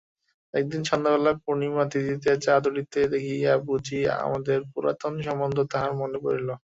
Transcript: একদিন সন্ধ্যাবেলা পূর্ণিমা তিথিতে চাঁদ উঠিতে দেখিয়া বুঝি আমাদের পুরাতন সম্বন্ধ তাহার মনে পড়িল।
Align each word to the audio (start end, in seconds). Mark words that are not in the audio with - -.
একদিন 0.53 0.81
সন্ধ্যাবেলা 0.89 1.31
পূর্ণিমা 1.43 1.83
তিথিতে 1.91 2.31
চাঁদ 2.45 2.63
উঠিতে 2.69 2.99
দেখিয়া 3.13 3.53
বুঝি 3.67 3.97
আমাদের 4.19 4.59
পুরাতন 4.71 5.13
সম্বন্ধ 5.27 5.57
তাহার 5.71 5.91
মনে 6.01 6.17
পড়িল। 6.23 6.49